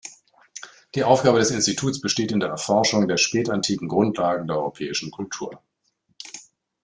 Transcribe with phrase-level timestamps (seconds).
[0.95, 5.61] Die Aufgabe des Instituts besteht in der Erforschung der spätantiken Grundlagen der europäischen Kultur.